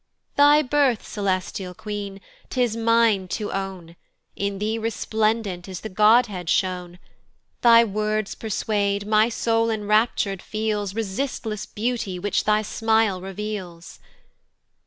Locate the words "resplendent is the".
4.79-5.89